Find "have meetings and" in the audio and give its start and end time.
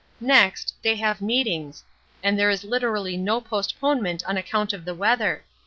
0.95-2.39